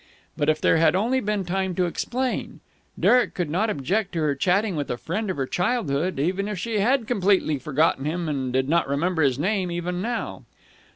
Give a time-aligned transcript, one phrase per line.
[0.35, 2.59] But if there had only been time to explain....
[2.99, 6.57] Derek could not object to her chatting with a friend of her childhood, even if
[6.57, 10.45] she had completely forgotten him and did not remember his name even now.